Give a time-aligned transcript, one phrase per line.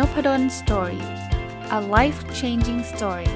[0.00, 1.04] Nopadol Story
[1.78, 3.32] a life changing story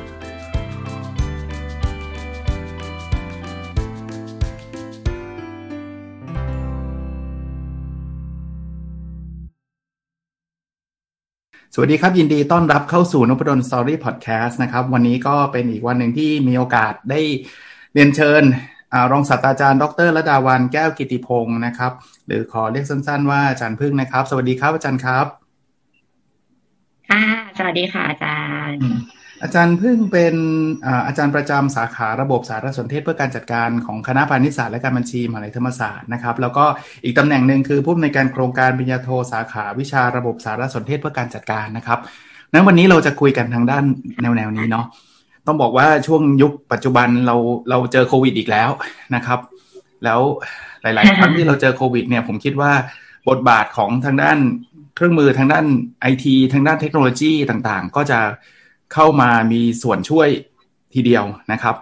[11.75, 17.21] สวัสดีครับ ยินดีต้อนรับเข้าสู่นพดล Story Podcast นะครับ วันนี้ก็เป็นอีกวันหนึ่งที่มีโอกาสได้
[17.95, 18.43] เรียนเชิญ
[19.13, 21.93] รองศาสตราจารย์ ดร.ระดาวันแก้วกิติพงศ์นะครับ
[22.27, 25.44] หรือขอเรียกสั้นๆว่าอาจารย์พึ่งนะครับ สวัสดีครับอาจารย์ครับ
[27.15, 27.27] ค่ะ
[27.59, 28.81] สวัสดีค่ะอาจารย์
[29.43, 30.35] อาจารย์พึ่งเป็น
[31.07, 36.65] อาจารย์ประจำสาขาระบบสารสนเทศเพื่อการจัดการของคณะพาณิชยศาสตร์และการบัญชีมหาวิทยาลัยธรรมศาสตร์นะครับ แล้วก็
[37.05, 41.99] อีกตำแหน่งหนึ่งคือผู้อำนวยการโครงการปริญญาโทสาขาวิชาระบบสารสนเทศเพื่อการจัดการนะครับ
[42.53, 43.85] นั้นวันนี้เราจะคุยกันทางด้าน
[44.21, 44.87] แนวๆนี้เนาะ
[45.47, 47.37] ต้องบอกว่าช่วงยุคปัจจุบันเรา
[47.71, 48.71] เราเจอโควิดอีกแล้ว
[49.15, 49.39] นะครับ
[50.05, 50.21] แล้ว
[50.83, 52.73] หลาย ๆ ครั้งที่เราเจอโควิดเนี่ยผมคิดว่า
[53.29, 54.39] บทบาทของทางด้าน
[54.95, 55.67] เครื่องมือทางด้าน
[56.01, 58.21] ไอทีทางด้านเทคโนโลยีต่างๆ ก็จะ
[58.95, 60.29] เข้ามามีส่วนช่วย
[60.95, 61.75] ทีเดียวนะครับ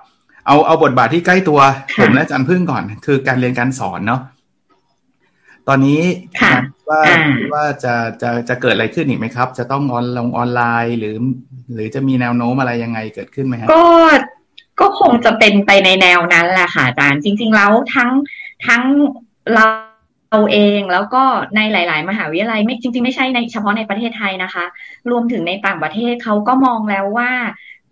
[0.47, 1.61] เอาเอาบทบาทที่ใกล้ตัว
[1.99, 4.21] ผมและจันพึ่งก่อน คือการเรียนการสอนเนาะ
[5.69, 6.01] ตอนนี้
[6.89, 7.03] ว่า
[7.53, 11.17] ว่าจะจะจะเกิดอะไรขึ้นอีกไหมครับ จะต้องออนลงออนไลน์หรือ
[11.75, 13.85] หรือจะมีแนวโน้มอะไรยังไงเกิดขึ้นไหมครับก็
[14.81, 18.11] ก็คงจะเป็นไปในแนวนั้นแหละค่ะอาจารย์จริง ๆ แล้วทั้ง
[18.67, 18.83] ทั้ง
[19.55, 19.65] เรา
[20.53, 21.25] เองแล้วก็
[21.57, 24.65] ในหลาย ๆ มหาวิทยาลัยไม่จริง ๆ ไม่ใช่ในเฉพาะในประเทศไทยนะคะ
[25.11, 27.33] รวมถึงในต่างประเทศเขาก็มองแล้วว่า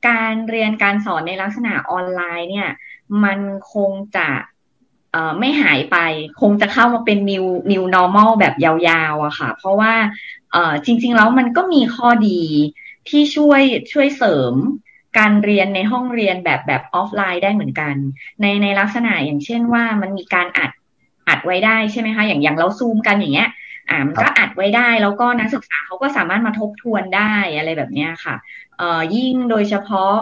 [0.09, 2.71] การเรียนการสอนในลักษณะออนไลน์เนี่ย
[3.25, 3.39] มัน
[3.75, 4.29] คงจะ
[5.39, 5.97] ไม่หายไป
[6.41, 9.95] คงจะเข้ามาเป็น new new normal แบบยาวๆอะค่ะ เพราะว่า
[10.85, 12.43] จริง ๆ แล้วมันก็มีข้อดี
[13.09, 14.55] ที่ช่วยช่วยเสริม
[15.19, 17.95] การเรียนในห้องเรียนแบบแบบออฟไลน์ได้เหมือนกัน
[18.41, 20.71] ในในลักษณะอย่างเช่นว่ามันมีการอัด
[21.31, 23.48] อัดไว้ได้ใช่ไหมคะอย่างอย่างเราซูมกันอย่างเงี้ย
[23.89, 28.34] อ่ามันก็อัดไว้ได้แล้วก็นักศึกษาเขาก็สามารถมาทบทวนได้อะไรแบบเนี้ยค่ะ
[28.78, 30.15] เอ่อยิ่งโดยเฉพาะ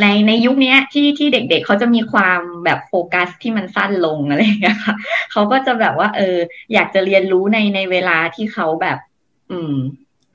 [0.00, 4.94] ในในยุคนี้ที่ที่เด็กๆเขาจะมีความแบบโฟกัสที่มันสั้นลงอะไรอย่างเงี้ยค่ะ
[5.32, 6.36] เขาก็จะแบบว่า เออ
[6.72, 8.98] อยากจะเรียนรู้ในในเวลาที่เขาแบบ
[9.50, 9.76] อืม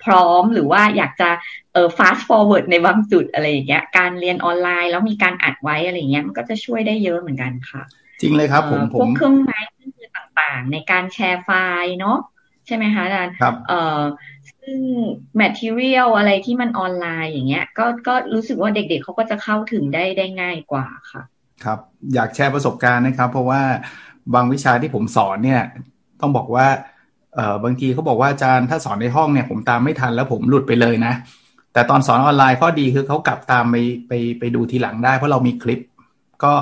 [0.04, 1.30] พร้อมหรือว่าอยากจะ
[1.74, 11.50] เออ fast forward ในบางจุดอะไรอย่างเงี้ย การเรียนออนไลน์แล้วมีการอัดไว้อะไรเงี้ยมันก็จะช่วยได้เยอะเหมือนกันค่ะจ ริงเลยครับ ผมพวกเครื่องไม้เครื่องมือต่างๆ ในการแชร์ไฟ
[11.82, 12.18] ล์เนาะ
[12.66, 14.02] ใช่ไหมคะอาจารย์ครับเอ่อ
[14.62, 14.80] ซึ่ง
[15.42, 21.24] material อะไรที่มันออนไลน์อย่างเงี้ย ก็ก็รู้สึกว่าเด็กๆเขาก็จะเข้าถึงได้ได้ง่ายกว่าค่ะ
[21.64, 21.80] ครับ
[22.14, 23.62] อยากแชร์ประสบการณ์นะครับ เพราะว่า
[24.34, 25.62] บางวิชาที่ผมสอนเนี่ย
[26.22, 26.68] ต้องบอกว่า
[27.36, 31.14] เอ่อบางทีเขาบอกว่าอาจารย์ถ้าสอนในห้องเนี่ยผมตามไม่ทันแล้วผมหลุดไปเลยนะ
[31.74, 33.76] แต่ตอนสอนออนไลน์ข้อดีคือเขากลับตามไป
[34.08, 35.80] ไปไปดูทีหลังได้ เพราะเรามีคลิป
[36.44, 36.54] ก็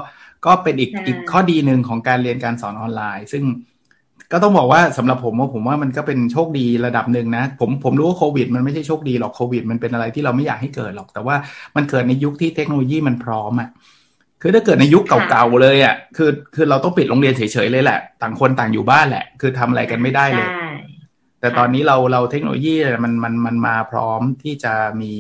[0.46, 3.44] ก็เป็นอีกอีกข้อดีหนึ่งของการเรียนการสอนออนไลน์ ซึ่ง
[4.32, 11.36] ก็ต้องบอกว่าสำหรับผมว่าผมว่ามันก็เป็นโชคดีระดับหนึ่งนะ ผมผมรู้ว่าโควิด มันไม่ใช่โชคดีหรอกโควิด มันเป็นอะไรที่เราไม่อยากให้เกิดหรอก แต่ว่า
[11.76, 13.70] มันเกิดในยุคที่เทคโนโลยีมันพร้อมอะ่ะ
[14.42, 20.50] คือถ้าเกิดในยุคเก่าๆเลยอะ่ะคือคือเราต้องปิดโรงเรียนเฉยๆเลยแหละ ต่างคนต่างอยู่บ้านแหละ คือทำอะไรกันไม่ได้เลย
[21.40, 22.74] แต่ตอนนี้เราเราเทคโนโลยี
[23.04, 25.14] มันมันมันมาพร้อมที่จะมี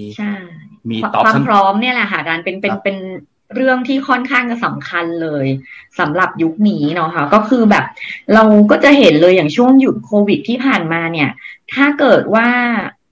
[0.89, 2.97] มีตอบความพร้อมเนี่ยแหละค่ะการเป็นเป็นเป็น
[3.55, 5.45] เรื่องที่ค่อนข้างจะสำคัญเลย
[5.99, 7.85] สำหรับยุคนี้เนาะค่ะก็คือแบบ
[8.33, 11.29] เราก็จะเห็นเลยอย่างช่วงหยุดโควิดที่ผ่านมาเนี่ย
[11.73, 12.47] ถ้าเกิดว่า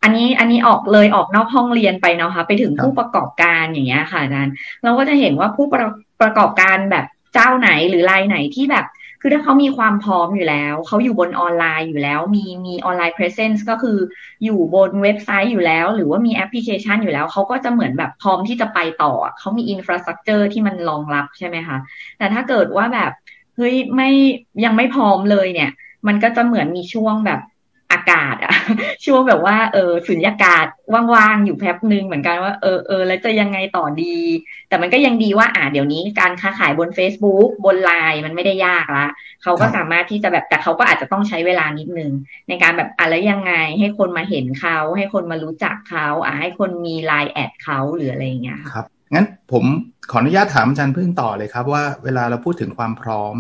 [0.03, 4.53] อันนี้อันนี้ออกเลยออกนอกห้องเรียนไปเนาะค่ะไปถึงผู้ประกอบการอย่างเงี้ยค่ะอาจารย์
[4.83, 5.87] เราก็จะเห็นว่าผู้ประ
[6.21, 8.85] ประกอบการแบบเจ้าไหนหรือรายไหนที่แบบ
[9.21, 13.97] คือถ้าเขามีความพร้อมอยู่แล้ว เขาอยู่บนออนไลน์อยู่แล้ว มีมีออนไลน์ presence ก็คือ
[14.43, 21.77] อยู่บนเว็บไซต์อยู่แล้ว หรือว่ามีแอปพลิเคชันอยู่แล้ว เขาก็จะเหมือนแบบพร้อมที่จะไปต่อ เขามี infrastructure ที่มันรองรับใช่ไหมคะ
[22.17, 23.11] แต่ถ้าเกิดว่าแบบ
[23.55, 24.09] เฮ้ยไม่
[24.65, 25.71] ยังไม่พร้อมเลยเนี่ย
[26.07, 27.39] มันก็จะเหมือนมีช่วงแบบ
[27.91, 28.53] อากาศอะ
[29.05, 30.65] ช่วงแบบว่าเออสุญญากาศ
[31.13, 34.15] ว่างๆอยู่แป๊บหนึ่งเหมือนกันว่าเออเออแล้วจะยังไงต่อดี
[34.69, 39.07] แต่มันก็ยังดีว่าอ่าเดี๋ยวนี้การค้าขายบน Facebook บนไลน์มันไม่ได้ยากละ
[39.43, 42.11] เขาก็สามารถที่จะแบบแต่เขาก็อาจจะต้องใช้เวลานิดนึง
[42.49, 49.63] ในการแบบอะไรยังไงให้คนมาเห็นเขา ให้คนมารู้จักเขาอ่าให้คนมีไลน์แอดเขาหรืออะไรอย่างเงี้ยครับงั้นผม
[50.11, 53.35] ขออนุญาตถามอาจารย์พึ่งต่อเลยครับว่าเวลาเราพูดถึงความพร้อม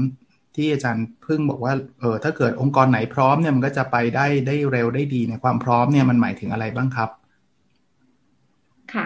[0.61, 7.09] ที่อาจารย์พึ่งบอกว่าเออถ้าเกิดองค์กรไหนพร้อมเนี่ยมันก็จะไปได้ได้เร็วได้ดีในความพร้อมเนี่ยมันหมายถึงอะไรบ้างครับ
[8.93, 9.05] ค่ะ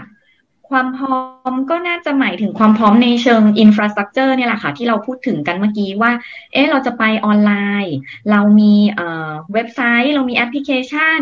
[0.69, 1.19] ความพร้อ
[1.51, 6.11] มก็น่าจะหมายถึงความพร้อมในเชิง infrastructure เนี่ยแหละค่ะ ที่เราพูดถึงกันเมื่อกี้ว่า
[6.53, 7.51] เอ๊ะเราจะไปออนไล
[7.85, 7.95] น์
[8.31, 11.21] เรามีเอ่อเว็บไซต์ เรามีแอปพลิเคชัน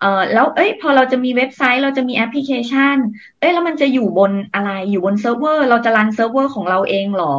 [0.00, 2.96] เออแล้วเอ้ยพอเราจะมีเว็บไซต์เราจะมีแอปพลิเคชัน
[3.40, 7.36] เอ้ยแล้วมันจะอยู่บนอะไรอยู่บนเซิร์ฟเวอร์ เราจะ run เซิร์ฟเวอร์ของเราเองหรอ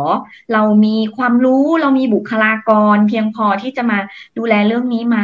[0.54, 4.00] เรามีความรู้เรามีบุคลากร เพียงพอที่จะมา
[4.38, 5.20] ดูแลเรื่องนี้ไหม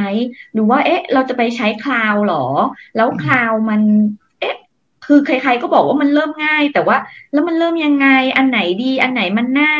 [0.54, 2.46] หรือว่าเอ๊ะ เราจะไปใช้ cloud หรอ
[2.96, 3.82] แล้ว cloud มัน
[4.40, 4.56] เอ๊ะ
[5.06, 6.98] คือใครๆก็บอกว่ามันเริ่มง่าย แต่ว่า
[7.34, 8.08] แล้วมันเริ่มยังไง
[8.38, 9.72] อันไหนดี อันไหนมันน่า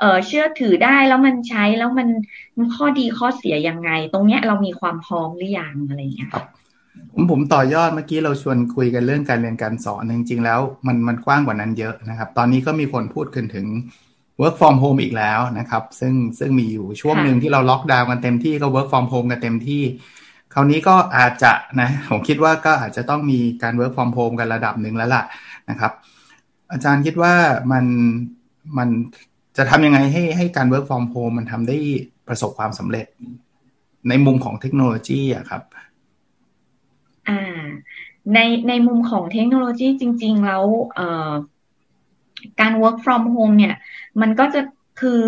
[0.00, 2.08] เออเชื่อถือได้แล้วมันใช้แล้วมัน
[2.56, 6.44] มันข้อดีข้อเสียยังไง ตรงเนี้ยเรามีความพร้อมหรือยังอะไรอย่างเงี้ยครับ
[7.12, 13.66] ผมผมต่อยอดเมื่อกี้เราชวนคุยกันเรื่องการเรียนการสอนจริงๆแล้วมันมันกว้างกว่านั้นเยอะนะครับ ตอนนี้ก็มีคนพูดกันถึง
[14.40, 19.82] work from home อีกแล้วนะครับ ซึ่งซึ่งมีอยู่ช่วงหนึ่งที่เราล็อกดาวน์กันเต็มที่ก็ work from home กันเต็มที่
[20.54, 25.22] คราวนี้ก็อาจจะนะผมคิดว่าก็อาจจะต้องมีการ work from home กันระดับหนึ่งแล้วล่ะ
[25.70, 25.92] นะครับ
[26.72, 27.34] อาจารย์คิดว่า
[27.72, 27.84] มัน
[28.78, 28.88] มัน
[29.56, 31.76] จะทำยังไงให้ให้การ work from home มันทำได้
[32.28, 33.06] ประสบความสำเร็จ
[34.08, 35.62] ในมุมของเทคโนโลยีอะครับ
[37.28, 37.64] อ่า
[38.34, 38.38] ใน
[38.68, 40.64] ในมุมของเทคโนโลยีจริง ๆ แล้ว
[42.60, 43.74] การ work from home เนี่ย
[44.20, 44.60] มันก็จะ
[45.00, 45.24] คือ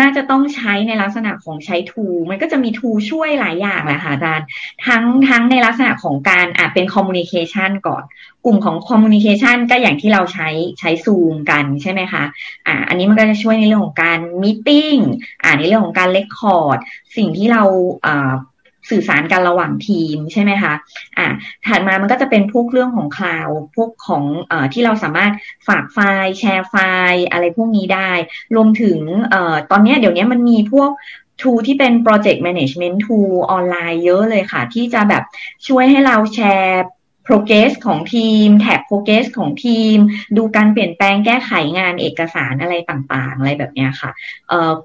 [0.00, 4.46] น่าจะต้องใช้ในลักษณะของใช้ทูมันก็จะมีทูช่วยหลายอย่างแหละค่ะอาจารย์
[4.86, 8.02] ทั้งทั้งในลักษณะของการอะเป็น communication ก่อน
[8.44, 10.48] กลุ่มของ communication ก็อย่างที่เราใช้
[10.78, 12.24] ใช้ซูมกันใช่ไหมคะ
[12.66, 14.96] อ่าอันนี้มันก็จะช่วยในเรื่องของการ meeting
[15.42, 16.78] อ่าในเรื่องของการ record
[17.16, 17.62] สิ่งที่เรา
[18.06, 18.32] อ่า
[18.90, 20.74] สื่อสารกันระหว่างทีมใช่ไหมคะ
[21.18, 21.26] อ่า
[21.66, 25.32] ถัดมามันก็จะเป็นพวกเรื่องของ cloud พวกของอที่เราสามารถ
[25.68, 26.74] ฝากไฟล์ แชร์ไฟ
[27.10, 28.10] ล์อะไรพวกนี้ได้
[28.54, 28.98] รวมถึง
[29.32, 29.34] อ
[29.70, 30.90] ตอนนี้เดี๋ยวนี้มันมีพวก
[31.42, 35.22] tool ที่เป็น project management tool ออนไลน์เยอะเลยค่ะ ที่จะแบบ
[35.66, 36.82] ช่วยให้เราแชร์
[37.26, 39.96] progress ของทีม track progress ของทีม
[40.36, 44.10] ดูการเปลี่ยนแปลงแก้ไขงานเอกสารอะไรต่างๆ อะไรแบบนี้ค่ะ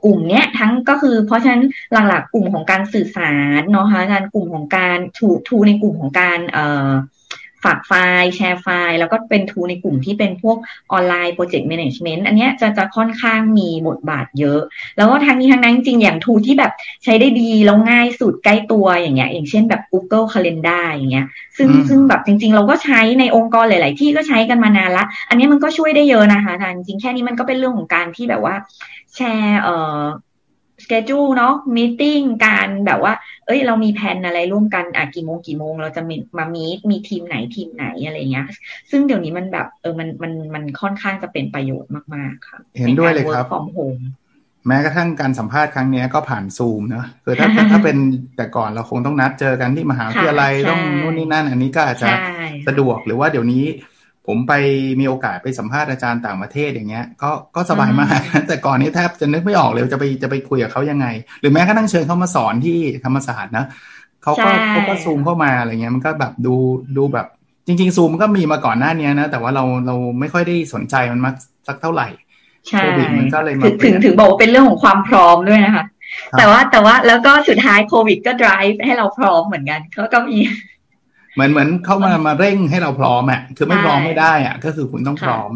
[0.03, 1.63] กลุ่มเนี้ยทั้งก็คือเพราะฉะนั้น
[2.07, 6.57] หลักๆกลุ่มของการสื่อสารเนาะคะการกลุ่มของการ tool tool ในกลุ่มของการ
[7.63, 7.91] ฝากไฟ
[8.21, 10.57] ล์แชร์ไฟล์ แล้วก็เป็น tool ในกลุ่มที่เป็นพวก
[10.91, 14.59] ออนไลน์ project management อันนี้จะจะค่อนข้างมีบทบาทเยอะ
[14.97, 16.71] แล้วก็ทั้งนี้ทั้งนั้นจริงอย่าง tool ที่แบบ
[17.03, 21.25] ใช้ได้ดี แล้วง่ายสุดใกล้ตัวอย่างเงี้ยอย่างเช่นแบบ Google Calendar อย่างเงี้ย
[21.57, 28.55] ซึ่งซึ่งแบบจริง ๆ เราก็ใช้ในองค์กรหลาย ๆ ที่ก็ใช้กันมานานละ อันนี้มันก็ช่วยได้เยอะนะคะทานจริงแค่นี้มันก็เป็นเรื่องของการที่แบบว่า
[29.15, 33.13] แชร์เอ่อ schedule เนาะ meeting การแบบว่า
[33.45, 38.47] เอ้ย เรามีแผนอะไรร่วมกันอะกี่โมงกี่โมง เราจะมีมามีมีทีมไหนทีมไหนอะไรเงี้ย
[38.91, 43.97] ซึ่งเดี๋ยวนี้มันแบบเออมันมันมันค่อนข้างจะเป็นประโยชน์มากๆค่ะเห็นด้วยเลยครับ from home
[44.67, 47.97] แม้กระทั่งการสัมภาษณ์ครั้งนี้ก็ผ่านซูมเนะคือถ้าถ้าเป็น
[48.37, 52.07] แต่ก่อนเราคงต้องนัดเจอกันที่มหาวิทยาลัยต้องนู่นนี่นั่น อันนี้ก็อาจจะ
[52.67, 53.63] สะดวกหรือว่าเดี๋ยวนี้
[54.27, 54.53] ผมไป
[54.99, 61.07] มีโอกาสไปสัมภาษณ์อาจารย์ต่างประเทศอย่างเงี้ย ก็ก็สบายมากแต่ก่อนนี้แทบจะนึกไม่ออกเลยจะไปจะไปคุยกับเขายังไง
[61.41, 63.65] หรือแม้กระทั่งเชิญเขามาสอนที่ธรรมศาสตร์นะ
[64.23, 66.55] เขาก็เขาก็ซูมเข้ามาอะไรเงี้ยมันก็แบบดู
[66.97, 67.27] ดูแบบ
[67.67, 71.35] จริงๆซูมก็มีมาก่อนหน้านี้นะ แต่ว่าเราเราไม่ค่อยได้สนใจมันมาก
[71.67, 72.07] สักเท่าไหร่
[72.65, 75.85] โควิดมันก็เลยมาถึงถึงบอกว่าเป็นเรื่องของความพร้อมด้วยนะคะ
[76.37, 80.37] แต่ว่าแต่ว่าแล้วก็สุดท้ายโควิดก็ drive ให้เราพร้อมเหมือนกันเขาก็มี
[81.33, 85.51] เหมือนเหมือนเขามามาเร่งให้เราพร้อมอะคือไม่พร้อมไม่ได้อะก็คือคุณต้องพร้อม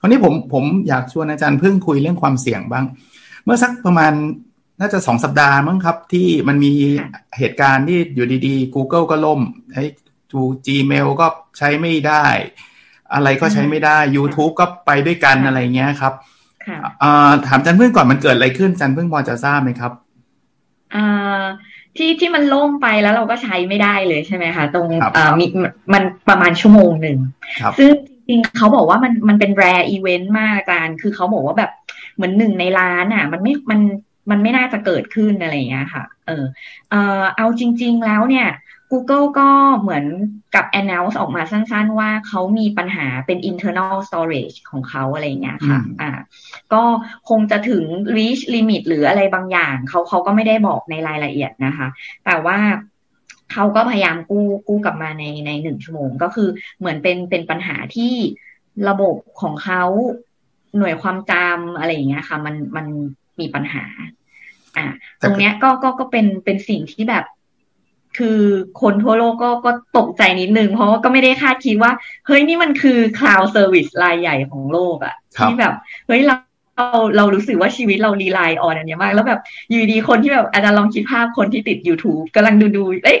[0.00, 2.84] คราวนี้ผมผมอยากชวนอาจารย์เพิ่งคุยเรื่องความเสี่ยงบ้าง
[3.44, 4.12] เมื่อสักประมาณ
[4.80, 6.72] น่าจะสองสัปดาห์มั้งครับ ที่มันมี
[7.38, 9.40] เหตุการณ์ที่อยู่ดีๆ Google ก็ล่ม
[9.72, 9.84] ไอ้
[10.30, 11.26] ทู Gmail ก็
[11.58, 12.24] ใช้ไม่ได้
[13.14, 16.14] อะไรก็ใช้ไม่ได้ YouTube ก็ไปด้วยกันอะไรเงี้ยครับ
[17.46, 19.92] ถามจันเพิ่งก่อนมันเกิดอะไรขึ้นจันเพิ่งพอจะทราบไหมครับ
[21.96, 25.46] ที่ที่มันล่มไปแล้วเราก็ใช้ไม่ได้เลยใช่ไหมคะตรงเอ่อมี
[25.92, 27.18] มันประมาณชั่วโมงหนึ่ง
[27.78, 27.90] ซึ่ง
[28.28, 31.70] จริงๆเขาบอกว่ามันมันเป็นแรร์อีเวนต์มากอาจารย์ คือเขาบอกว่าแบบ
[32.14, 33.80] เหมือนหนึ่งในล้านอะ มันไม่มัน
[34.30, 36.44] มันไม่น่าจะเกิดขึ้นอะไรอย่างเงี้ยค่ะ เออ
[36.90, 38.46] เออเอาจริง ๆ แล้วเนี่ย
[38.92, 39.48] Google ก็
[39.80, 40.04] เหมือน
[40.54, 46.10] กับ announce ออกมาสั้นๆ ว่าเขามีปัญหาเป็น internal storage ของเขาอะไรเงี้ยค่ะ อ่า
[46.72, 46.82] ก็
[47.28, 47.84] คงจะถึง
[48.16, 51.88] reach limit หรืออะไรบางอย่างเขาเขาก็ไม่ได้บอกในรายละเอียดนะคะ
[52.24, 52.58] แต่ว่า
[53.52, 58.14] เขาก็พยายามกู้กู้กลับมาในในหนึ่งชั่วโมง ก็คือเหมือนเป็นเป็นปัญหาที่
[58.88, 59.84] ระบบของเขา
[60.78, 62.86] หน่วยความจำอะไรอย่างเงี้ยค่ะ มันมัน
[63.40, 63.84] มีปัญหา
[64.76, 64.86] อ่า
[65.22, 67.24] ตรงเนี้ยก็ก็ก็เป็นเป็นสิ่งที่แบบ
[68.18, 68.38] คือ
[68.80, 71.92] คนทั่วโลกก็ก็ตกใจนิดนึง เพราะว่าก็ไม่ได้คาดคิดว่า
[72.26, 75.74] เฮ้ยนี่มันคือ cloud service รายใหญ่ของโลกอะที่แบบ
[76.06, 76.36] เฮ้ยเรา
[76.76, 83.18] เราเรารู้สึกว่าชีวิตเรารีไลน์ออนอันนี้มาก แล้วแบบอยู่ดีคนที่แบบอาจารย์ลองคิดภาพคนที่ติด YouTube กำลังดูดูเอ้ย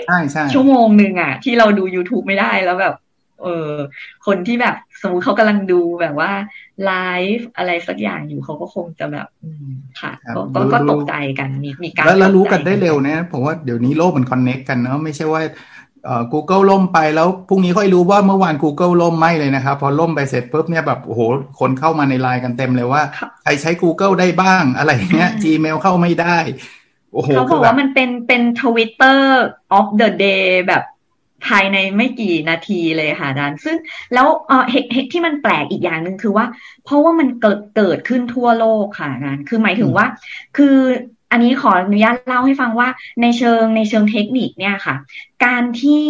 [0.52, 2.94] ชั่วโมงหนึ่งอะที่เราดู YouTube ไม่ได้แล้วแบบ
[3.42, 3.70] เออ
[4.26, 6.32] คนที่แบบ สมมติเขากำลังดูแบบว่า
[6.84, 6.92] ไล
[7.36, 9.26] ฟ์อะไรสักอย่างอยู่เขาก็คงจะแบบ
[10.00, 10.40] ค่ะก็
[10.72, 15.42] ก็ตกใจกันมีมีการแล้วรู้กันได้เร็วนะผมว่าเดี๋ยวนี้โลกมันคอนเน็กกันเนาะไม่ใช่ว่า
[16.04, 21.20] เอ่อ Google ล่มไปแล้วพรุ่งนี้ค่อยรู้ว่าเมื่อวาน Google ล่มไม่เลยนะครับ พอล่มไปเสร็จปุ๊บเนี่ยแบบโอ้โห
[21.60, 23.02] คนเข้ามาในไลน์กันเต็มเลยว่า
[23.42, 26.36] ใครใช้ Google ได้บ้างอะไรเงี้ย Gmail เข้าไม่ได้
[27.12, 29.42] โอ้โหเขาบอกว่ามันเป็นเป็นทวิตเตอร์
[29.78, 30.82] of the day แบบ
[31.46, 33.76] ภายในไม่กี่นาทีเลยค่ะอาจารย์ ซึ่ง
[34.14, 36.46] แล้วเออเหตุที่มันแปลกอีกอย่างหนึ่งคือว่า
[36.84, 40.06] เพราะว่ามันเกิดเกิดขึ้นทั่วโลกค่ะอาจารย์คือหมายถึงว่า
[40.56, 40.76] คือ
[41.30, 42.88] อันนี้ขออนุญาตเล่าให้ฟังว่า
[43.22, 44.94] ในเชิงในเชิงเทคนิคเนี่ยค่ะ
[45.44, 46.06] การที่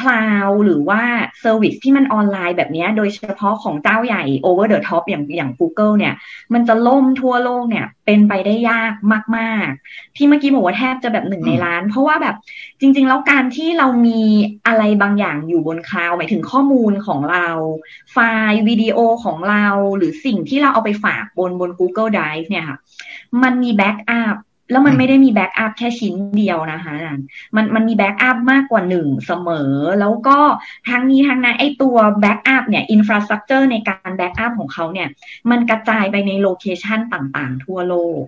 [0.00, 1.02] cloud หรือว่า
[1.40, 6.14] service ที่มันออนไลน์แบบนี้ โดยเฉพาะของเจ้าใหญ่ over the top อย่างอย่าง Google เนี่ย
[6.54, 8.94] มันจะล่มทั่วโลกเนี่ย เป็นไปได้ยาก
[9.36, 12.36] มากๆ ที่เมื่อกี้บอกว่าแทบจะแบบหนึ่งในล้าน เพราะว่าแบบ
[12.80, 14.20] จริง ๆ แล้วการที่เรามี
[14.66, 17.48] อะไรบางอย่างอยู่บน cloud หมายถึงข้อมูลของเรา
[18.12, 18.16] ไฟ
[18.50, 22.78] ล์วิดีโอของเรา หรือสิ่งที่เราเอาไปฝากบนบน Google Drive เนี่ยค่ะ
[23.42, 24.36] มันมี backup
[24.72, 26.94] แล้วมันไม่ได้มี backup แค่ชิ้นเดียวนะคะ
[27.56, 30.38] มันมันมี backup มากกว่าหนึ่งเสมอ แล้วก็
[30.88, 35.08] ทั้งนี้ทั้งนั้นไอตัว backup เนี่ย infrastructure ในการ backup ของเขาเนี่ย
[35.50, 38.22] มันกระจายไปใน location ต่างๆ ทั่วโลก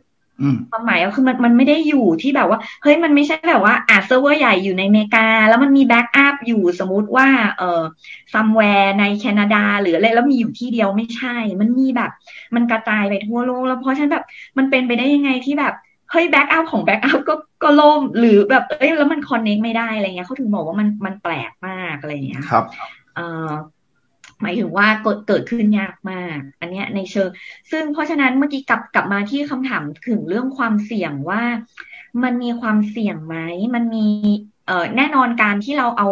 [0.71, 7.83] ความหมายก็คือมันมันไม่ได้อยู่ที่แบบว่า เฮ้ยมันไม่ใช่แบบว่าอ่าเซิร์ฟเวอร์ใหญ่อยู่ในอเมริกา แล้วมันมี backup อยู่สมมุติว่า เอ่อ
[8.33, 12.11] somewhere ในแคนาดา หรืออะไรแล้วมีอยู่ที่เดียวไม่ใช่ มันมีแบบ
[12.55, 14.25] มันกระจายไปทั่วโลก แล้วเพราะฉะนั้นแบบ
[14.59, 15.75] มันเป็นไปได้ยังไงที่แบบ
[16.15, 22.65] เฮ้ย backup ของ backup ก็ก็ล่มหรือแบบเอ้ยแล้วมัน connect ไม่ได้อะไรเงี้ยเขาถึงบอกว่ามันมันแปลกมากอะไรเงี้ยครับ
[23.15, 23.51] เอ่อ
[24.43, 27.29] หมายถึงว่าเกิดเกิดขึ้นยากมาก อันเนี้ยในเชิง
[27.71, 31.43] ซึ่งเพราะฉะนั้นเมื่อกี้กลับกลับมาที่คำถามถึงเรื่องความเสี่ยงว่า
[32.23, 33.37] มันมีความเสี่ยงไหม
[33.75, 34.07] มันมี
[34.67, 36.09] เอ่อแน่นอนการที่เราเอา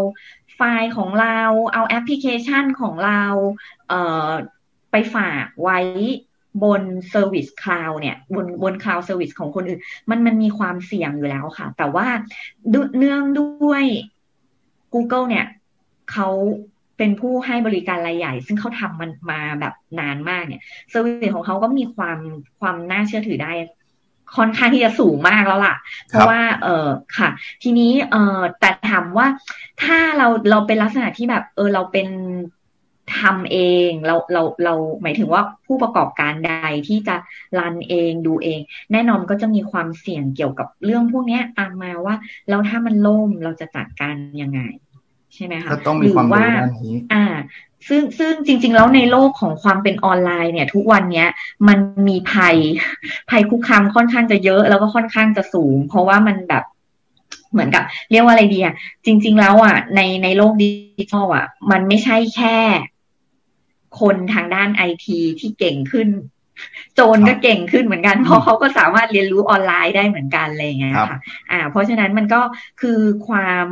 [0.57, 1.41] ไฟล์ของเรา
[1.75, 3.25] เอาแอปพลิเคชันของเรา
[3.89, 4.29] เอ่อ
[4.91, 5.79] ไปฝากไว้
[6.65, 9.81] บน service cloud เนี่ยบนบน cloud service ของคนอื่น
[10.11, 12.07] มันมันมีความเสี่ยงอยู่แล้วค่ะ แต่ว่า
[12.99, 13.85] เนื่องด้วย
[14.95, 15.47] Google เนี่ย
[16.13, 16.29] เขา
[16.99, 22.19] เป็นผู้ให้บริการรายใหญ่ ซึ่งเขาทำมันมาแบบนานมากเนี่ยเซอร์วิสของเขาก็มีความ
[22.61, 23.53] ความน่าเชื่อถือได้
[24.37, 25.77] ค่อนข้างที่จะสูงมากแล้วล่ะ
[26.09, 27.29] เพราะว่า เออค่ะ
[27.63, 29.27] ทีนี้ เออแต่ถามว่า
[29.83, 32.09] ถ้าเราเราเป็นลักษณะที่แบบ เออ เราเป็น
[33.21, 36.53] ทำเองเราเราเราหมายถึงว่าผู้ประกอบการใด
[36.89, 37.17] ที่จะ
[37.59, 38.61] รันเองดูเอง
[38.93, 42.15] แน่นอนก็จะมีความเสี่ยงเกี่ยวกับเรื่องพวกนี้ตามมาว่า
[42.49, 44.61] แล้วถ้ามันล่มเราจะจัดการยังไง
[45.35, 45.71] ใช่ไหมคะ
[46.03, 46.45] หรือว่า
[47.13, 47.25] อ่า
[47.89, 51.29] ซึ่งซึ่งจริง ๆ แล้วในโลกของความเป็นออนไลน์เนี่ย ทุกวันเนี้ย
[51.69, 51.79] มัน
[52.09, 52.57] มีภัย
[53.31, 56.65] ภัยคุกคามค่อนข้างจะเยอะแล้วก็ค่อนข้างจะสูง เพราะว่ามันแบบ
[57.53, 62.57] เหมือนกับเรียกว่าอะไรดีอะจริง ๆ แล้วอะในในโลกดิจิทัลอะ มันไม่ใช่แค่
[64.01, 66.09] คนทางด้านไอทีที่เก่งขึ้น
[66.95, 71.19] โจรก็เก่งขึ้นเหมือนกัน เพราะเขาก็สามารถเรียนรู้ออนไลน์ได้เหมือนกันอะไรเงี้ยค่ะ
[71.51, 72.41] อ่า เพราะฉะนั้นมันก็
[72.81, 73.67] คือความ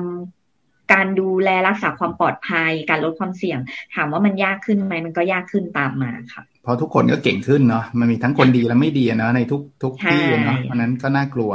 [0.92, 3.58] การดูแลรักษาความปลอดภัย การลดความเสี่ยง
[3.94, 11.52] ถามว่ามันยากขึ้นไหมมันก็ยากขึ้นตามมาค่ะเพราะทุกคนก็เก่งขึ้นเนาะมันมีทั้งคนดีและไม่ดีเนาะในทุกทุกที่เนาะเพราะนั้นก็น่ากลัว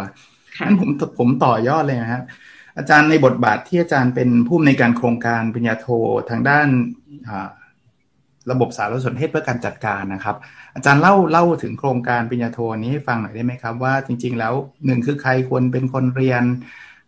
[0.65, 2.23] งั้นผมผมต่อยอดเลยนะครับ
[2.77, 5.87] อาจารย์ในบทบาทที่อาจารย์เป็นผู้ในการโครงการปริญญาโท
[6.29, 6.67] ทางด้าน
[8.51, 10.35] ระบบสารสนเทศเพื่อการจัดการนะครับ
[10.75, 14.53] อาจารย์เล่าเล่าถึงโครงการปริญญาโทนี้ให้ฟังหน่อยได้ไหมครับ ว่าจริง ๆ แล้ว
[14.85, 16.43] หนึ่งคือใครควรเป็นคนเรียน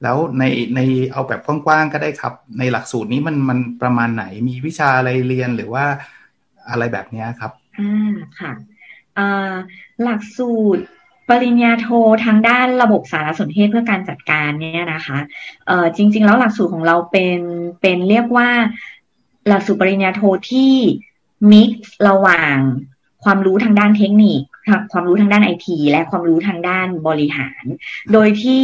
[0.03, 0.43] แล้วใน
[0.75, 0.79] ใน
[1.11, 5.85] เอาแบบกว้างๆก็ได้ครับ ในหลักสูตรนี้มันมันประมาณไหนมีวิชาอะไรเรียนหรือว่า
[6.69, 8.51] อะไรแบบนี้ครับอ่าค่ะ
[10.03, 10.83] หลักสูตร
[11.29, 11.87] ปริญญาโท
[12.25, 15.17] ทางด้านระบบสารสนเทศเพื่อการจัดการเนี่ยนะคะ
[15.67, 17.39] เอ่อจริง ๆ แล้วหลักสูตรของเราเป็น
[17.81, 18.49] เป็นเรียกว่า
[19.47, 20.73] หลักสูตรปริญญาโทที่
[21.51, 22.57] มิกซ์ระหว่าง
[23.23, 24.41] ความรู้ทางด้านเทคนิค
[24.91, 27.63] ความรู้ทางด้านไอทีและความรู้ทางด้านบริหาร
[28.13, 28.61] โดยที่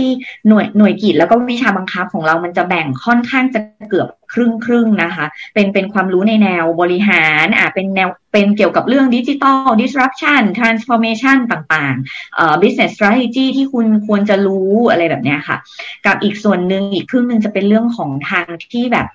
[0.47, 15.57] หน่วยหน่วยกิจแล้วก็วิชาบังคับของเรามันจะแบ่งค่อนข้างจะเกือบครึ่งครึ่งนะคะ เป็นเป็นความรู้ในแนวบริหารอ่าเป็นแนวเป็นเกี่ยวกับเรื่องดิจิทัล disruption transformation ต่างๆเอ่อ business strategy ที่คุณควรจะรู้อะไรแบบนี้ค่ะ
[16.05, 19.07] กับอีกส่วนหนึ่งอีกครึ่งหนึ่งจะเป็นเรื่องของทางที่แบบ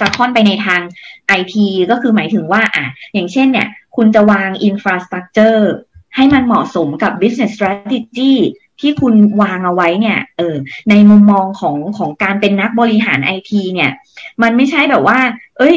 [0.00, 0.80] จะค่อนไปในทาง
[1.26, 5.70] ไอทีก็คือหมายถึงว่าอะอย่างเช่นเนี่ย คุณจะวางอินฟราสตรักเจอร์
[6.16, 8.34] ให้มันเหมาะสมกับ business strategy
[8.80, 10.56] ที่คุณวางเอาไว้เนี่ย เออ
[10.90, 13.90] ในมุมมองของของการเป็นนักบริหารไอทีเนี่ย
[14.42, 15.18] มันไม่ใช่แบบว่า
[15.58, 15.76] เอ้ย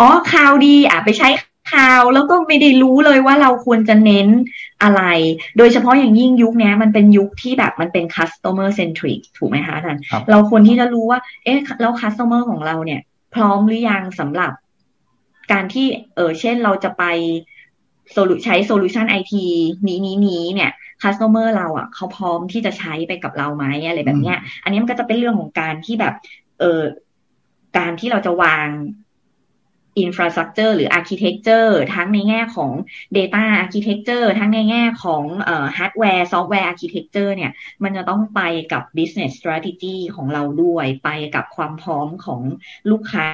[0.00, 1.28] อ๋อข่าวดี อะ ไปใช้
[1.72, 4.28] ข่าว แล้วก็ไม่ได้รู้เลยว่าเราควรจะเน้น
[4.82, 5.02] อะไร
[5.58, 9.98] โดยเฉพาะอย่างยิ่งยุคนี้มันเป็นยุคที่แบบมันเป็น customer centric ถูกไหมคะท่าน
[10.30, 13.00] เราควรที่จะรู้ว่า เอ๊ะ แล้ว customer ของเราเนี่ย
[13.34, 14.52] พร้อมหรือยังสำหรับ
[15.52, 17.04] การที่เออเช่นเราจะไป
[18.12, 19.44] solu ใช้ solution ไอที
[19.86, 20.70] นี้นี้นี้เนี่ย
[21.02, 26.14] customer เราอะเขาพร้อมที่จะใช้ไปกับเราไหมอะไรแบบเนี้ย อันนี้มันก็จะเป็นเรื่องของการที่แบบ
[26.60, 26.82] เออ
[27.78, 28.68] การที่เราจะวาง
[30.06, 32.72] infrastructure หรือ architecture ทั้งในแง่ของ
[33.16, 37.52] data architecture ทั้งในแง่ของเอ่อ hardware software architecture เนี่ย
[37.82, 38.40] มันจะต้องไป
[38.72, 42.40] กับ business strategy ของเราด้วย ไปกับความพร้อมของ
[42.90, 43.26] ลูกค้า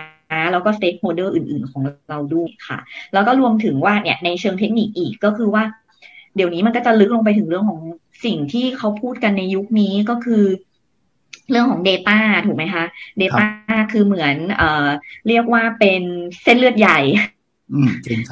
[0.52, 2.78] แล้วก็ stakeholder อื่น ๆ ของเราด้วยค่ะ
[3.12, 5.64] แล้วก็รวมถึงว่าเนี่ยในเชิงเทคนิคอีกก็คือว่า
[6.36, 7.80] เดี๋ยวนี้มันก็จะลึกลงไปถึงเรื่องของ
[8.24, 10.44] สิ่งที่เขาพูดกันในยุคนี้ก็คือ
[11.50, 12.84] เรื่องของ Data ถูกไหมคะ
[13.22, 13.44] Data
[13.92, 14.88] คือเหมือนเอ่อ
[15.28, 16.02] เรียกว่าเป็น
[16.42, 16.98] เส้นเลือดใหญ่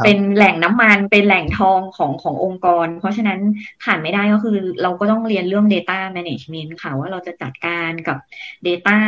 [0.04, 3.40] เป็นแหล่งน้ำมันเป็นแหล่งทองของขององค์กร เพราะฉะนั้น
[3.84, 8.16] ขาดไม่ได้ก็คือเราก็ต้องเรียนเรื่อง Data Management ค่ะว่าเราจะจัดการกับ
[8.66, 8.98] Data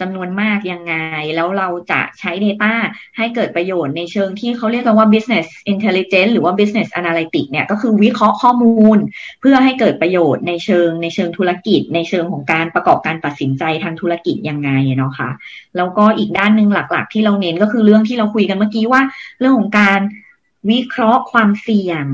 [0.00, 0.94] จำนวนมากยังไง
[1.34, 2.72] แล้วเราจะใช้ Data
[3.16, 8.98] ให้เกิดประโยชน์ในเชิงที่เขาเรียกกันว่า Business Intelligence หรือว่า Business Analytics เนี่ยก็คือวิเคราะห์ข้อมูล
[9.40, 15.30] เพื่อให้เกิดประโยชน์ในเชิงในเชิงธุรกิจ ในเชิงของการประกอบการตัดสินใจทางธุรกิจยังไงเนาะคะ่ะ
[15.78, 19.02] แล้วก็อีกด้านหนึ่งหลัก ๆ ที่เราเน้นก็คือเรื่องที่เราคุยกันเมื่อกี้ว่า
[19.38, 20.00] เรื่องของการ
[20.70, 22.04] วิเคราะห์ความเสี่ยง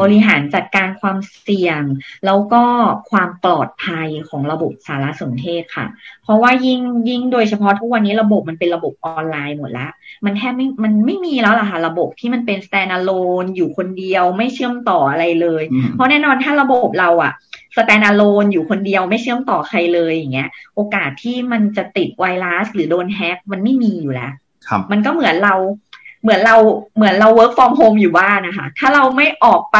[0.00, 1.82] บริหารจัดการความเสี่ยง
[2.26, 2.64] แล้วก็
[3.10, 5.86] ความปลอดภัยของระบบสารสนเทศค่ะ
[6.22, 9.90] เพราะว่ายิ่งยิ่งโดยเฉพาะทุกวันนี้ระบบมันเป็นระบบออนไลน์หมดแล้ว
[10.24, 15.62] มันแทบไม่มันไม่มีแล้วล่ะค่ะ ระบบที่มันเป็น standalone อยู่คนเดียวไม่เชื่อมต่ออะไรเลย
[15.94, 17.32] เพราะแน่นอนถ้าระบบเราอะ
[17.76, 24.32] standalone อยู่คนเดียวไม่เชื่อมต่อใครเลยอย่างเงี้ย โอกาสที่มันจะติดไวรัสหรือโดนแฮ็กมันไม่มีอยู่แล้ว
[24.92, 25.54] มันก็เหมือนเรา
[26.22, 26.56] เหมือนเรา
[26.96, 29.78] เหมือนเรา work from home อยู่บ้านนะคะ ถ้าเราไม่ออกไป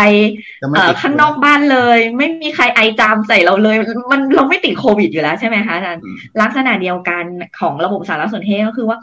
[1.03, 3.77] ข้างนอกบ้านเลย ไม่มีใครไอจามใส่เราเลย
[4.13, 6.03] มันเราไม่ติดโควิดอยู่แล้วใช่ไหมคะอาจารย์
[6.41, 7.25] ลักษณะเดียวกัน
[7.61, 8.99] ของระบบสารสนเทศก็คือว่า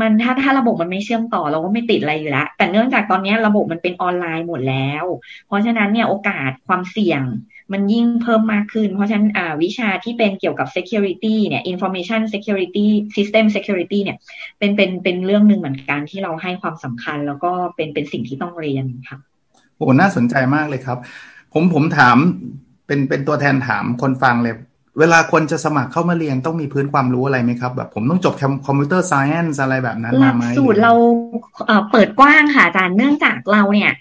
[0.00, 5.04] มันถ้าถ้าระบบมันไม่เชื่อมต่อเราก็ไม่ติดอะไรอยู่แล้วแต่เนื่องจากตอนนี้ระบบมันเป็นออนไลน์หมดแล้ว
[5.46, 7.22] เพราะฉะนั้นเนี่ยโอกาสความเสี่ยง
[7.72, 9.28] มันยิ่งเพิ่มมากขึ้น เพราะฉะนั้น
[9.62, 14.18] วิชาที่เป็นเกี่ยวกับ security เนี่ย information security system security เนี่ย
[14.58, 19.18] เป็นเป็นเป็นเรื่องหนึ่งเหมือนกันที่เราให้ความสำคัญ แล้วก็เป็นเป็นสิ่งที่ต้องเรียนค่ะ
[19.76, 20.98] โอ้น่าสนใจมากเลยครับ
[21.52, 22.16] ผมผมถาม
[22.86, 24.54] เป็นเป็นตัวแทนถามคนฟังเลย
[24.98, 28.34] เวลาคนจะสมัครเข้ามาเรียนต้องมีพื้นความรู้อะไรไหมครับ แบบผมต้องจบ
[28.66, 30.92] คอมพิวเตอร์ไซเอนซ์อะไรแบบนั้นมาไหมหลักสูตรเรา
[31.90, 33.92] เปิดกว้างค่ะอาจารย์เนื่องจากเราเนี่ย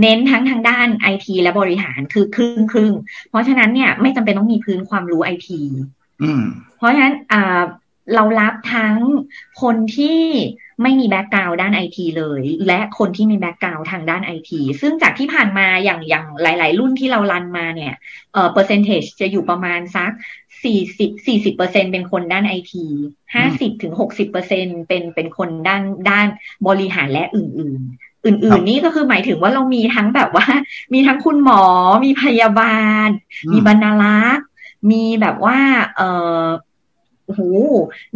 [0.00, 2.92] เน้นทั้งทางด้านไอทีและบริหารคือครึ่งครึ่ง
[3.28, 5.60] เพราะฉะนั้นเนี่ยไม่จำเป็นต้องมีพื้นความรู้ไอที
[6.76, 7.14] เพราะฉะนั้น
[8.14, 8.96] เรารับทั้ง
[9.62, 10.20] คนที่
[10.82, 17.94] ไม่มี background ด้านไอทีเลย และคนที่มี background ทางด้านไอทีซึ่งจากที่ผ่านมาอย่างอย่างหลาย ๆ รุ่นที่เรา run มาเนี่ย
[18.32, 20.10] เอ่อ percentage จะอยู่ประมาณสัก
[20.64, 22.84] สี่สิบสี่สิบเปอร์เซ็นต์เป็นคนด้านไอที
[23.34, 26.26] ห้าสิบถึงหกสิบเปอร์เซ็นต์เป็นเป็นคนด้านด้าน
[26.66, 30.46] บริหารและอื่น ๆอื่นๆนี่ก็คือหมายถึงว่าเรามีทั้งแบบว่า
[30.94, 31.62] มีทั้งคุณหมอ
[32.04, 33.08] มีพยาบาล
[33.52, 34.46] มีบรรณารักษ์
[34.90, 35.58] มีแบบว่า
[35.96, 36.02] เอ
[36.40, 36.42] อ
[37.26, 37.42] โอ้โห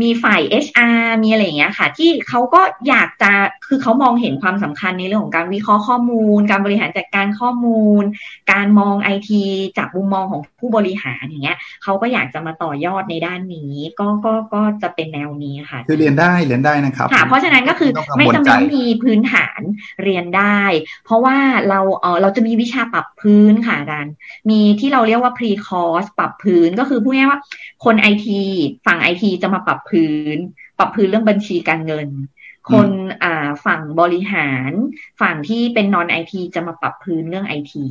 [0.03, 3.31] มีฝ่าย HR มีอะไรอย่างเงี้ยค่ะ ที่เขาก็อยากจะ
[3.69, 8.03] คือเขามองเห็นความสำคัญในเรื่องของการวิเคราะห์ข้อมูล การบริหารจัดการข้อมูล
[8.53, 9.43] การมองไอที
[9.79, 19.61] จากมุมมองของผู้บริหารอย่างเงี้ยเขาก็อยากจะมาต่อยอดในด้านนี้ ก็ก็ก็จะเป็นแนวนี้ค่ะ คือเรียนได้เรียนได้นะครับค่ะเพราะฉะนั้นก็คือไม่จำเป็นมีพื้นฐาน
[20.03, 20.61] เรียนได้
[21.05, 21.37] เพราะว่า
[21.69, 24.15] เราเออเราจะมีวิชาปรับพื้นค่ะอาจารย์
[24.51, 27.41] มีที่เราเรียกว่า pre course ปรับพื้นก็คือพูดง่ายว่า
[27.85, 28.41] คนไอที
[28.87, 30.37] ฝั่งไอทีจะมาปรับพื้น
[30.79, 32.09] ปรับพื้นเรื่องบัญชีการเงิน
[32.73, 32.89] คน
[33.23, 34.73] อ่าฝั่งบริหาร
[35.21, 37.85] ฝั่งที่เป็นนอนไอทีจะมาปรับพื้นเรื่องไอที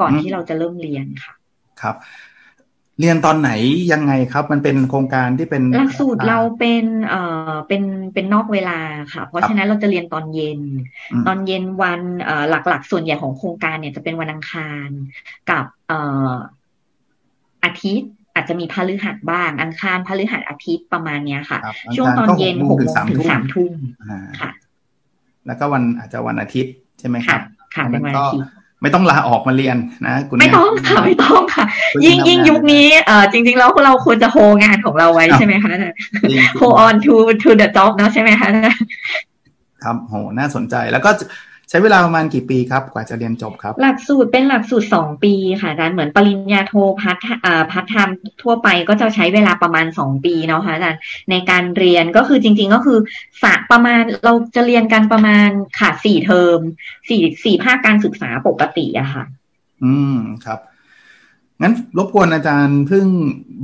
[0.00, 1.34] ก่อนที่เราจะเริ่มเรียนค่ะ
[1.80, 1.96] ครับ
[3.00, 3.50] เรียนตอนไหน
[3.92, 7.82] ยังไงครับ มันเป็นโครงการที่เป็นหลักสูตรเราเป็นเอ่อเป็น
[8.14, 8.80] เป็นนอกเวลา
[9.12, 10.60] ค่ะ เพราะฉะนั้นเราจะเรียนตอนเย็น
[11.26, 14.88] ตอนเย็นวันเอ่อหลักๆ ส่วนใหญ่ของโครงการเนี่ยจะเป็นวันอังคาร
[15.50, 16.00] กับเอ่
[16.30, 16.34] อ
[17.64, 21.58] อาทิตย์ อาจจะมีพฤหัสบ้าง อังคารพฤหัสอาทิตย์ประมาณเนี้ยค่ะ
[21.96, 23.72] ช่วงตอนเย็นหกโมงถึงสามทุ่ม
[24.40, 24.50] ค่ะ
[25.46, 27.40] แล้วก็วันอาจจะวันอาทิตย์ใช่ไหมครับ
[27.74, 28.48] ค่ะเป็นวันอาทิตย์
[28.82, 31.64] ไม่ต้องลาออกมาเรียนนะคุณไม่ต้องค่ะไม่ต้องค่ะ
[32.04, 35.74] ยิ่งยิ่งยุคนี้เอ่อจริง ๆ แล้วเราควรจะโฮงานของเราไว้ใช่ไหมคะ
[36.58, 38.50] โฮ on to to the job เนาะใช่ไหมคะ
[39.82, 47.16] ครับโหน่าสนใจแล้วก็ใช้เวลาประมาณกี่ปีครับ กว่าจะเรียนจบครับ หลักสูตรเป็นหลักสูตรสองปีค่ะอาจารย์เหมือนปริญญาโทพัฒ
[47.72, 48.10] พัฒธรรม
[48.42, 52.98] ทั่วไปก็จะใช้เวลาประมาณสองปีเนาะค่ะอาจารย์ในการเรียนก็คือจริง ๆ ก็คือ
[53.42, 56.58] สะประมาณเราจะเรียนกันประมาณค่ะสี่เทอม
[57.08, 59.24] สี่สี่ภาคการศึกษาปกติอะค่ะ
[59.84, 60.60] อืมครับ
[61.62, 63.06] งั้นรบกวนอาจารย์เพิ่ง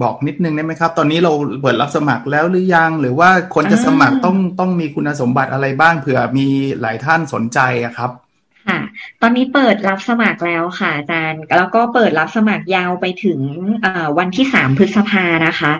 [0.02, 6.46] บอกนิดนึงได้ไหมครับ ตอนนี้เราเปิดรับสมัครแล้วหรือยัง หรือว่าคนจะสมัครต้องต้องมีคุณสมบัติอะไรบ้างเผื่อมี
[6.80, 8.12] หลายท่านสนใจอะครับ
[8.68, 8.80] ค่ะ
[9.20, 13.38] ตอนนี้เปิดรับสมัครแล้วค่ะอาจารย์ แล้วก็เปิดรับสมัครยาวไปถึง
[14.18, 15.72] วันที่สามพฤษภานะคะ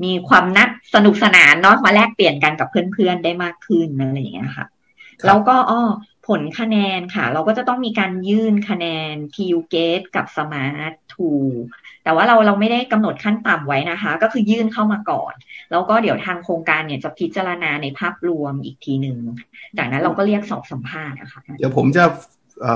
[0.03, 4.65] มีความนักสนุกสนานเนาะมาแลกเปลี่ยนกันกับเพื่อนๆได้มากขึ้นอะไรอย่างเงี้ยค่ะ
[5.25, 5.81] แล้วก็อ้อ
[6.27, 10.93] ผลคะแนนค่ะ เราก็จะต้องมีการยื่นคะแนน TU Gate กับ Smart
[11.47, 15.33] 2แต่ว่าเราเราไม่ได้กำหนดขั้นต่ำไว้นะคะ ก็คือยื่นเข้ามาก่อน
[15.71, 19.17] แล้วก็เดี๋ยวทางโครงการเนี่ยจะพิจารณาในภาพรวมอีกทีหนึ่ง
[19.77, 22.03] จากนั้นเราก็เรียกสอบสัมภาษณ์นะคะ เดี๋ยวผมจะ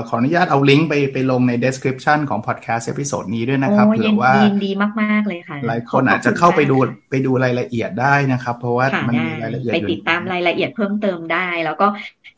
[0.08, 4.70] ขออนุญาตเอาลิงก์ไปไปลงใน description ของ podcast episode นี้ด้วยนะครับเผื่อว่ายินดี
[5.02, 6.76] มากๆเลยค่ะ หลายคนอาจจะเข้าไปดู
[7.10, 11.86] ไปดูรายละเอียดได้นะครับ เพราะว่ามันมีรายละเอียดไปติดตามรายละเอียดเพิ่มเติมได้ แล้วก็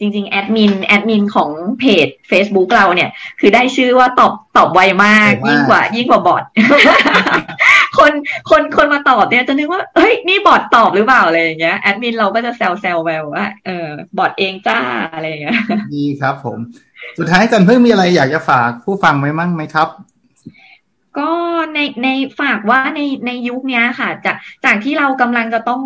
[0.00, 6.42] จริง ๆ admin admin ของเพจ Facebook เราเนี่ย คือได้ชื่อว่าตอบตอบไวมาก ยิ่งกว่ายิ่งกว่าบอท
[7.98, 8.12] คน
[8.50, 13.86] คนคนมาตอบเนี่ยจะนึกว่าเฮ้ยนี่บอทตอบหรือเปล่าอะไรอย่างเงี้ยแอดมินเราก็จะแซวแซวแบบว่าเออ
[14.18, 14.78] บอทเองจ้า
[15.14, 15.56] อะไรอย่างเงี้ย
[15.94, 16.58] ดีครับผม
[17.18, 19.88] สุดท้ายจันเพิ่งมีอะไรอยากจะฝากผู้ฟังไว้มั่งไหมครับ
[21.18, 21.30] ก็
[21.74, 22.08] ในใน
[22.40, 25.82] ฝากว่าในในยุคนี้ค่ะ จากจากที่เรากำลังจะต้อง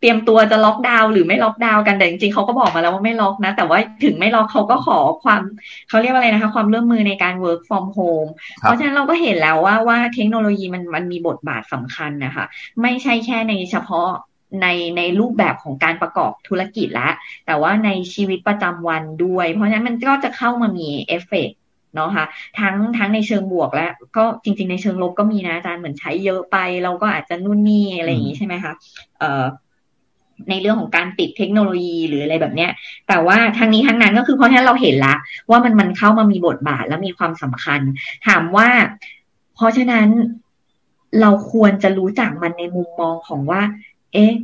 [0.00, 5.42] เตรียมตัวจะล็อกดาวน์หรือไม่ล็อกดาวน์กันแต่จริงๆเขาก็บอกมาแล้วว่าไม่ล็อกนะ แต่ว่าถึงไม่ล็อกเขาก็ขอความ
[5.88, 8.30] เขาเรียกว่าอะไรนะคะ ความร่วมมือในการ work from home
[8.60, 12.44] เพราะฉะนั้นเราก็เห็นแล้วว่าว่าเทคโนโลยีมันมันมีบทบาทสำคัญนะคะ
[12.82, 14.10] ไม่ใช่แค่ในเฉพาะ
[14.62, 17.12] ในในรูปแบบของการประกอบธุรกิจแล้ว
[17.46, 21.50] แต่ว่าในชีวิตประจำวันด้วย เพราะฉะนั้นมันก็จะเข้ามามีเอฟเฟก
[21.94, 22.26] เนาะคะ่ะ
[22.60, 28.72] ทั้งทั้งในเชิงบวกและ ก็จริง ๆ ในเชิงลบก็มีนะอาจารย์เหมือนใช้เยอะไป เราก็อาจจะนู่นนี่อะไรอย่างนี้ใช่ไหมคะ
[29.18, 29.44] เอ่อ
[30.50, 32.70] ในเรื่องของการติดเทคโนโลยีหรืออะไรแบบเนี้ย
[33.08, 35.14] แต่ว่าทางนี้ทางนั้นก็คือเพราะฉะนั้นเราเห็นละ
[35.50, 37.80] ว่ามันมันเข้ามามีบทบาทและมีความสำคัญ
[38.26, 38.68] ถามว่า
[39.54, 40.08] เพราะฉะนั้น
[41.20, 43.62] เราควรจะรู้จักมันในมุมมองของว่า
[44.14, 44.34] เอ๊ะ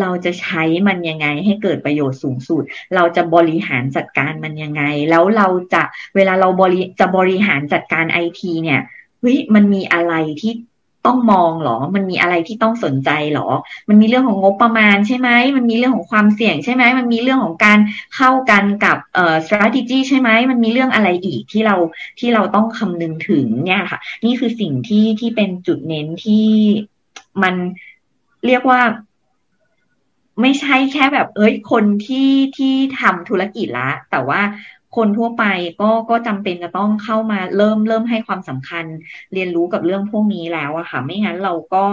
[0.00, 2.62] เราจะใช้มันยังไงให้เกิดประโยชน์สูงสุด
[2.94, 5.82] เราจะบริหารจัดการมันยังไง แล้วเราจะ
[6.16, 8.80] เวลาเราบริจะบริหารจัดการไอทีเนี่ย
[9.20, 10.52] เฮ้ยมันมีอะไรที่
[11.06, 13.48] ต้องมองหรอ มันมีอะไรที่ต้องสนใจหรอ
[13.88, 17.78] มันมีเรื่องของงบประมาณใช่ไหม มันมีเรื่องของความเสี่ยงใช่ไหม มันมีเรื่องของการ
[18.16, 21.76] เข้ากันกับเอ่อ strategy ใช่ไหม มันมีเรื่องอะไรอีกที่เรา
[22.18, 26.46] ที่เราต้องคำนึงถึงเนี่ยค่ะ นี่คือสิ่งที่ที่เป็นจุดเน้นที่
[27.42, 27.54] มัน
[28.46, 28.80] เรียกว่า
[30.40, 34.40] ไม่ใช่แค่แบบ เอ้ย คนที่ที่ทำธุรกิจละ แต่ว่า
[34.96, 35.44] คนทั่วไป
[35.80, 38.84] ก็ก็จำเป็นจะต้องเข้ามาเริ่มเริ่มให้ความสำคัญ
[39.32, 41.86] เรียนรู้กับเรื่องพวกนี้แล้วอะค่ะ ไม่งั้นเราก็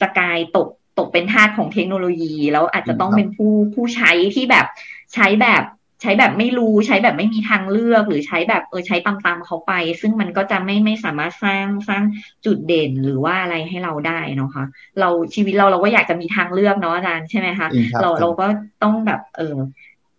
[0.00, 4.66] จะกลายตกตกเป็นทาสของเทคโนโลยี แล้วอาจจะต้องเป็นผู้ผู้ใช้ที่แบบ
[5.14, 5.62] ใช้แบบ
[6.04, 12.02] ใช้แบบไม่รู้ใช้แบบไม่มีทางเลือก หรือใช้แบบเออใช้ตามๆเขาไป ซึ่งมันก็จะไม่ไม่สามารถสร้างสร้าง
[12.44, 14.64] จุดเด่นหรือว่าอะไรให้เราได้นะคะ
[15.00, 17.68] เราชีวิตเราเราก็อยากจะมีทางเลือกเนาะอาจารย์ใช่ไหมคะ
[18.00, 18.46] เราเราก็
[18.82, 19.56] ต้องแบบเออ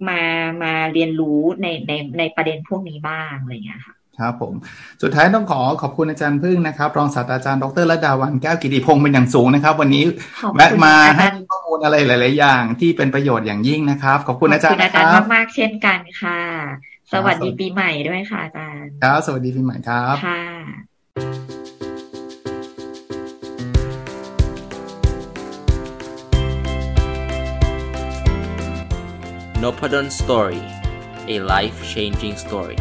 [0.09, 0.21] มา
[0.63, 4.53] มาเรียนรู้ในในในประเด็นพวกนี้บ้างอะไรอย่างเงี้ยค่ะ ครับผม
[5.01, 10.03] สุดท้ายต้องขอขอบคุณอาจารย์พึ่งนะครับ รองศาสตราจารย์ดรระดาวันแก้วกิติพงศ์เป็นอย่างสูงนะครับ วันนี้
[10.55, 16.41] แวะมาให้ข้อมูลอะไรหลาย ๆ อย่างที่เป็นประโยชน์อย่างยิ่งนะครับ ขอบคุณอาจารย์นะครับอาจารย์มากๆเช่นกันค่ะ
[17.13, 20.43] สวัสดีปีใหม่ด้วยค่ะอาจารย์ครับสวัสดีปีใหม่ครับค่ะ
[29.63, 30.61] n o p a d o n Story
[31.33, 32.77] a life changing story